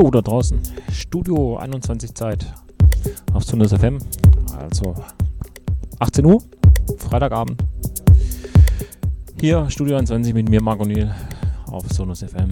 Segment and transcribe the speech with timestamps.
[0.00, 0.58] Hallo da draußen.
[0.90, 2.46] Studio 21 Zeit
[3.34, 3.98] auf Sundas FM.
[4.58, 4.94] Also
[5.98, 6.42] 18 Uhr,
[6.96, 7.62] Freitagabend.
[9.38, 11.14] Hier Studio 21 mit mir, Marco Niel,
[11.70, 12.48] auf Sonus FM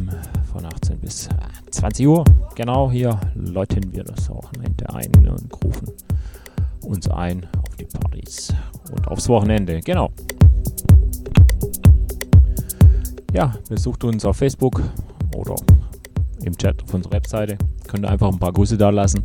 [0.52, 1.30] von 18 bis
[1.70, 2.22] 20 Uhr.
[2.54, 5.88] Genau hier läuten wir das Wochenende ein und rufen
[6.82, 8.52] uns ein auf die Partys
[8.92, 9.80] und aufs Wochenende.
[9.80, 10.10] Genau.
[13.32, 14.82] Ja, besucht uns auf Facebook
[15.34, 15.56] oder
[16.48, 17.56] im Chat auf unserer Webseite.
[17.86, 19.22] Könnt ihr einfach ein paar Grüße da lassen.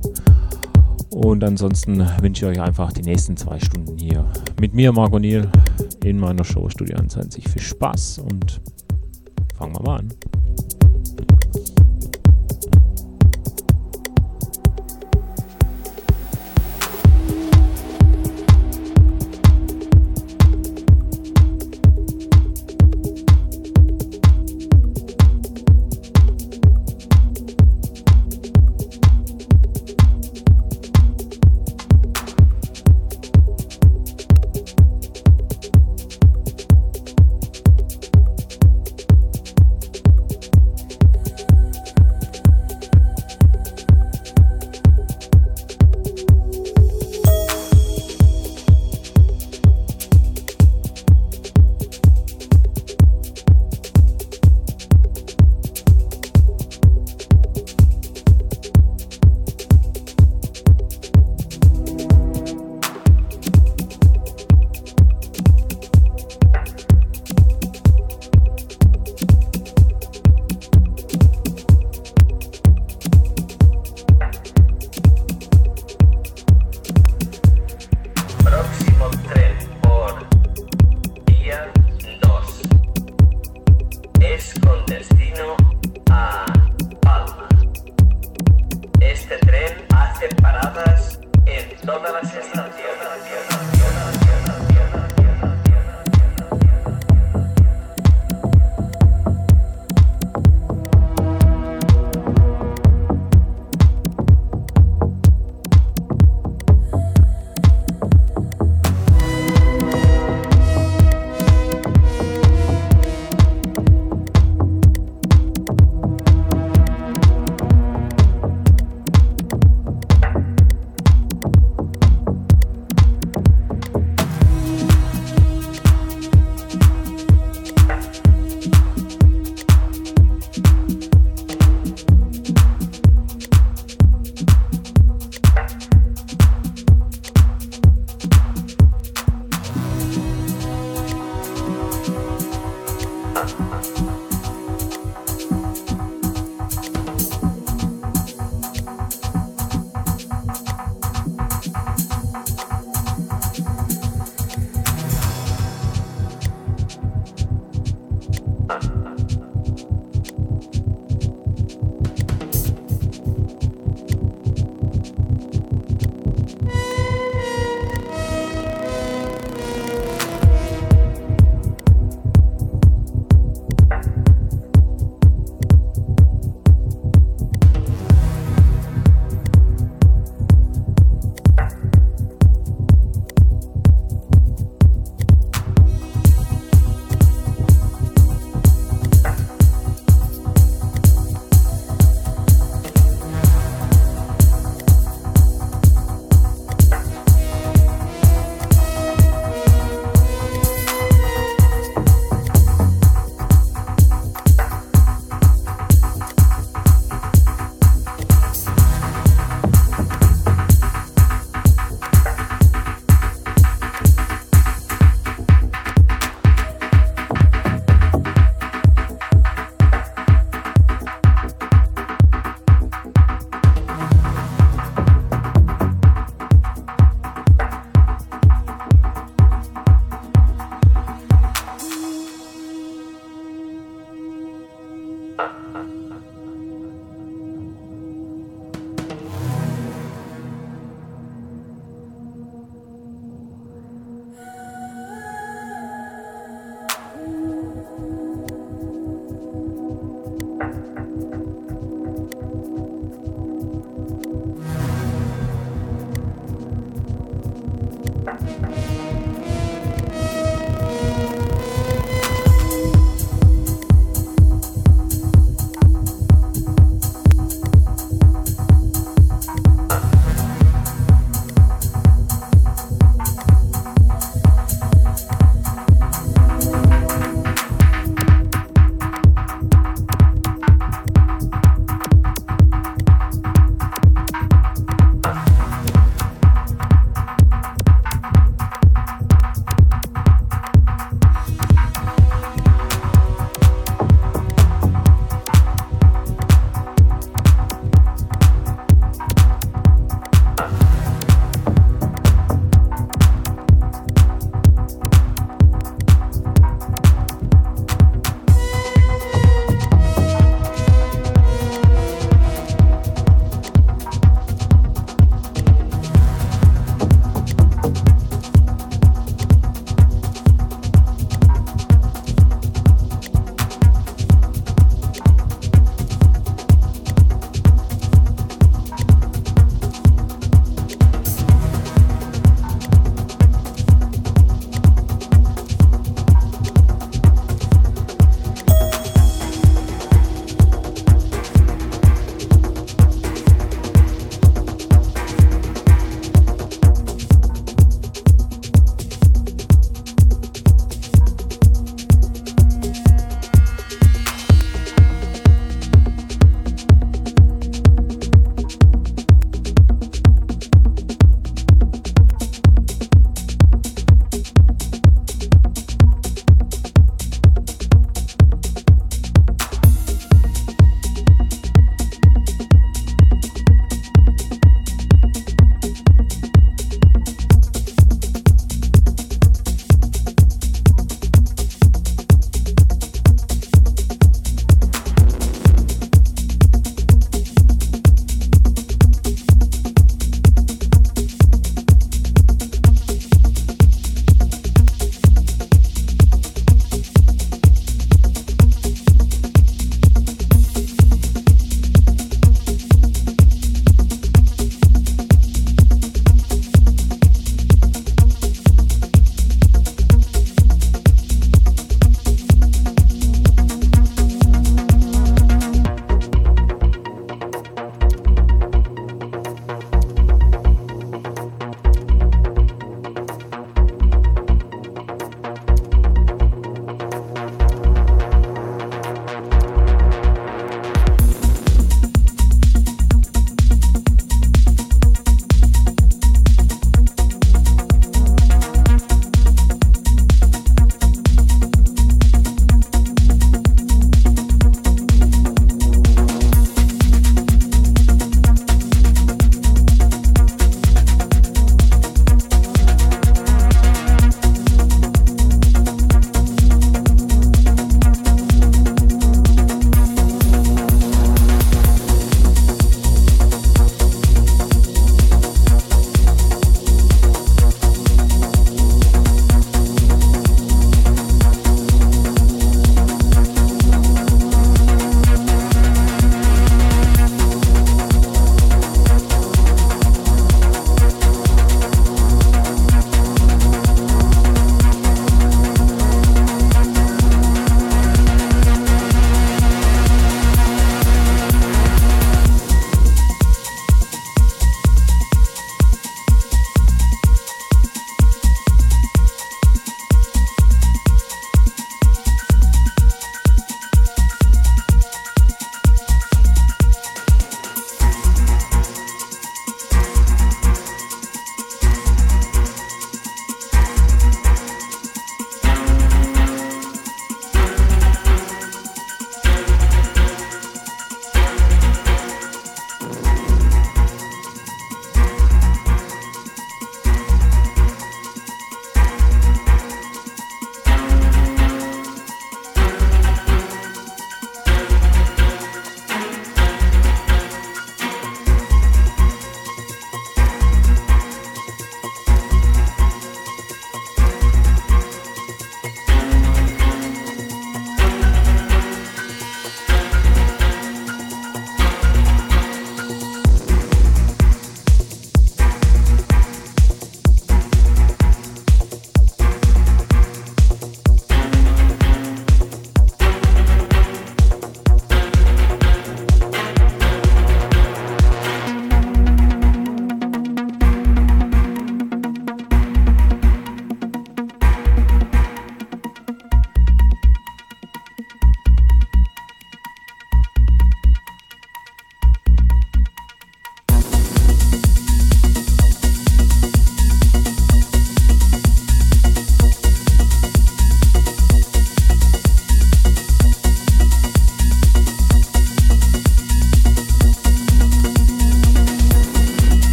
[1.09, 4.25] Und ansonsten wünsche ich euch einfach die nächsten zwei Stunden hier
[4.59, 5.49] mit mir, Marco Niel,
[6.03, 7.47] in meiner Show Studio 21.
[7.49, 8.61] Viel Spaß und
[9.57, 10.13] fangen wir mal an.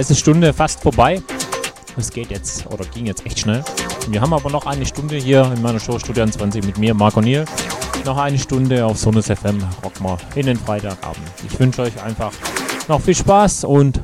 [0.00, 1.20] Es ist Stunde fast vorbei.
[1.96, 3.64] Es geht jetzt oder ging jetzt echt schnell.
[4.08, 7.20] Wir haben aber noch eine Stunde hier in meiner Show Studio 20 mit mir, Marco
[7.20, 7.44] Niel.
[8.04, 11.26] Noch eine Stunde auf Sonus FM Rockmar in den Freitagabend.
[11.44, 12.30] Ich wünsche euch einfach
[12.86, 14.00] noch viel Spaß und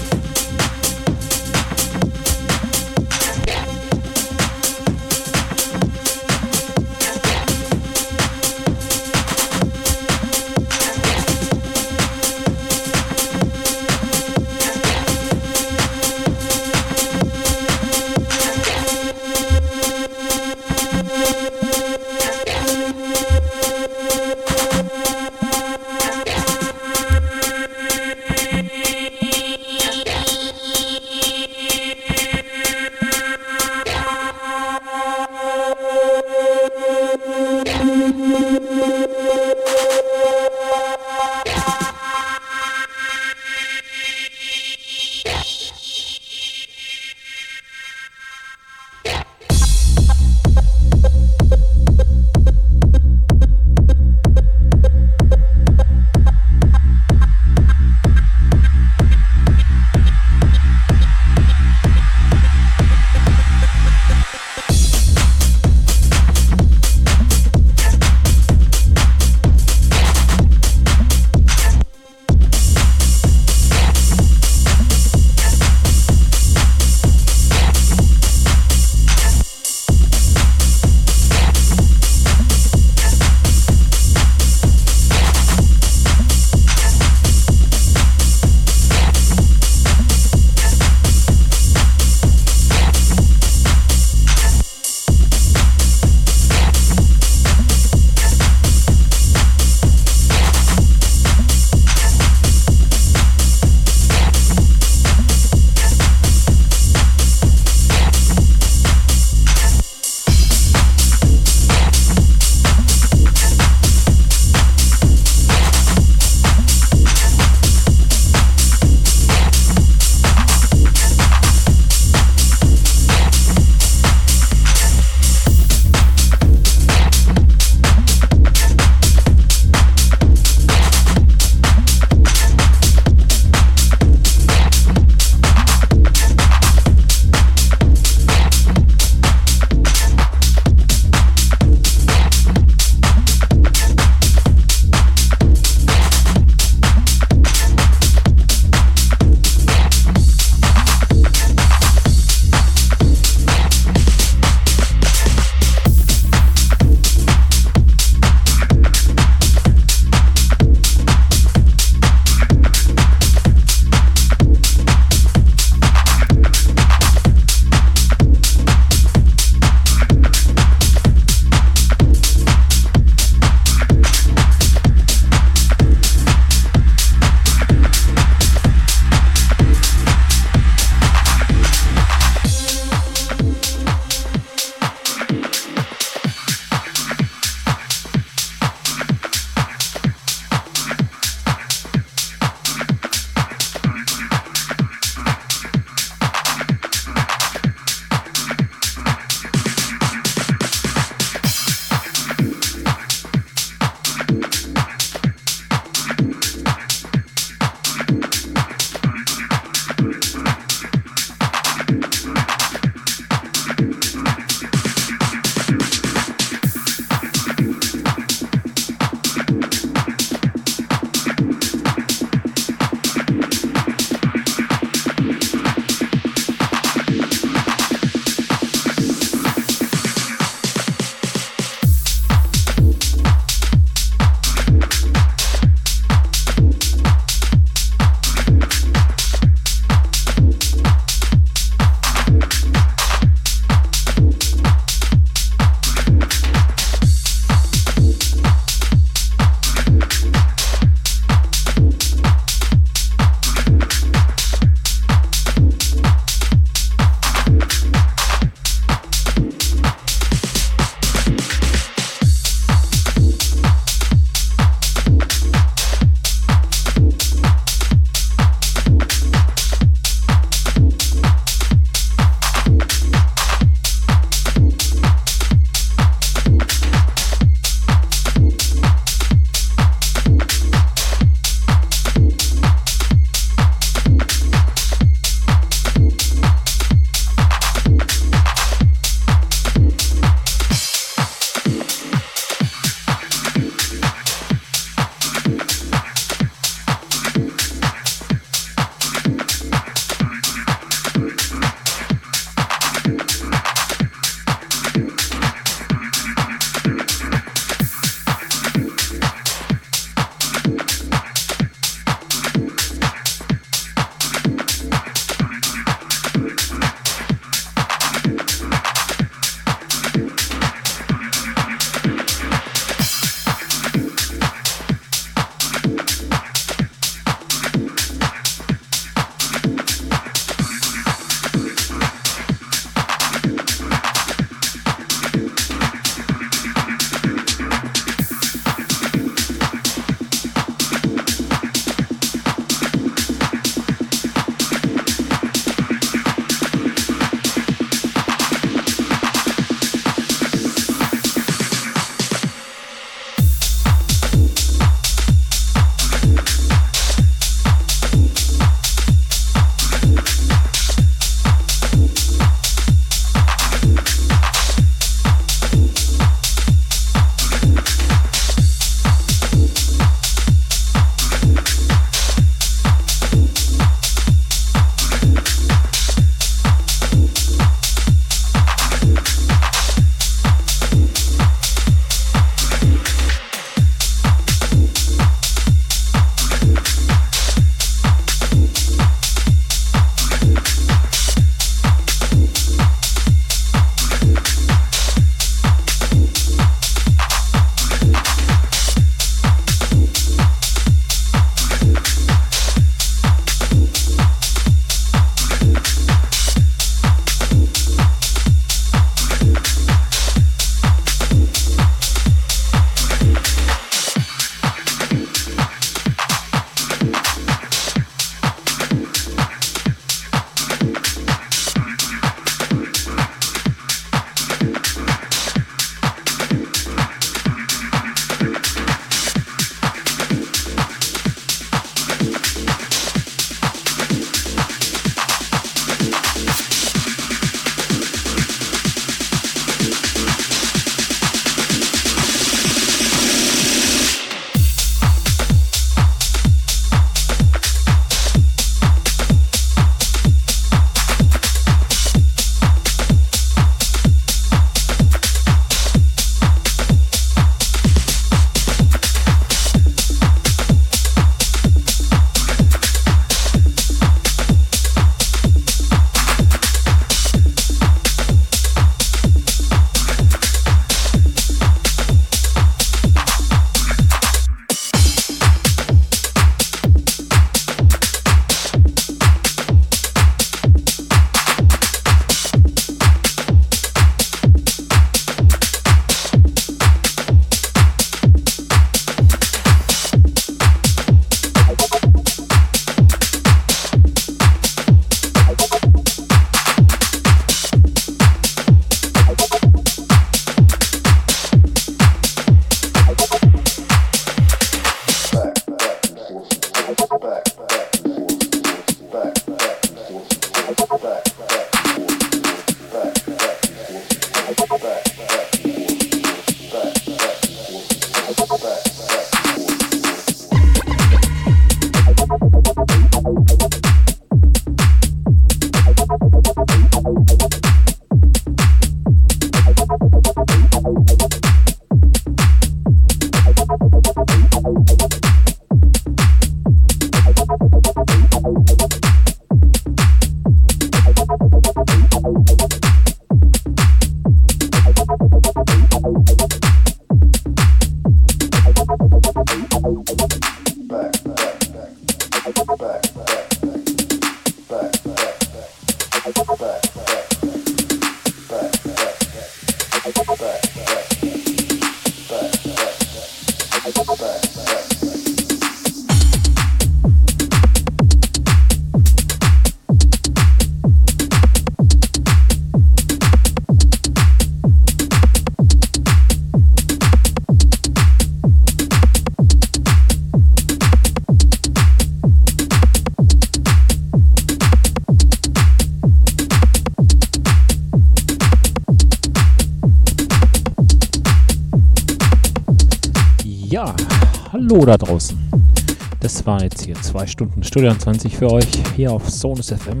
[596.48, 598.66] Das war jetzt hier zwei Stunden Studio 20 für euch
[598.96, 600.00] hier auf Sonus FM.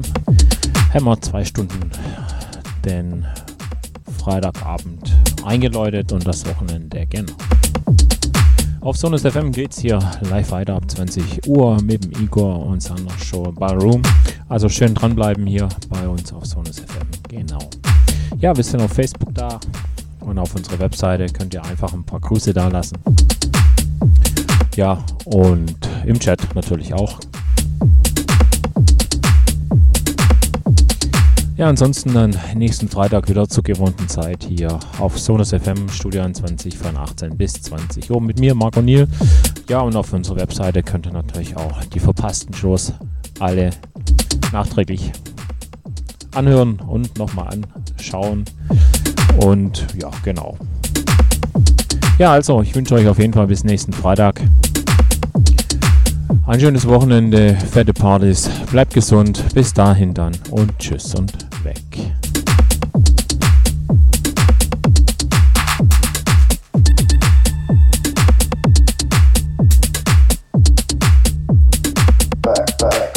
[0.94, 1.90] Hammer zwei Stunden
[2.86, 3.26] den
[4.18, 5.14] Freitagabend
[5.44, 7.34] eingeläutet und das Wochenende genau.
[8.80, 9.98] Auf Sonus FM geht's hier
[10.30, 14.00] live weiter ab 20 Uhr mit dem Igor und seiner Show Ballroom.
[14.48, 17.08] Also schön dranbleiben hier bei uns auf Sonus FM.
[17.28, 17.68] Genau.
[18.38, 19.60] Ja, wir sind auf Facebook da
[20.20, 22.96] und auf unserer Webseite könnt ihr einfach ein paar Grüße da lassen.
[24.76, 25.77] Ja, und
[26.08, 27.20] im Chat natürlich auch.
[31.56, 36.78] Ja, ansonsten dann nächsten Freitag wieder zur gewohnten Zeit hier auf Sonus FM Studio 21
[36.78, 39.08] von 18 bis 20 Uhr mit mir, Marco Niel.
[39.68, 42.94] Ja, und auf unserer Webseite könnt ihr natürlich auch die verpassten Shows
[43.40, 43.70] alle
[44.52, 45.12] nachträglich
[46.32, 47.58] anhören und nochmal
[47.96, 48.44] anschauen.
[49.44, 50.56] Und ja, genau.
[52.18, 54.40] Ja, also, ich wünsche euch auf jeden Fall bis nächsten Freitag.
[56.48, 61.30] Ein schönes Wochenende, fette Partys, bleibt gesund, bis dahin dann und tschüss und
[61.62, 61.76] weg.
[72.42, 73.07] back, back.